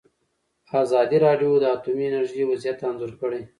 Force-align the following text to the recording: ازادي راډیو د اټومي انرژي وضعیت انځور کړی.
ازادي 0.83 1.17
راډیو 1.25 1.51
د 1.59 1.63
اټومي 1.75 2.05
انرژي 2.07 2.43
وضعیت 2.47 2.79
انځور 2.87 3.11
کړی. 3.21 3.41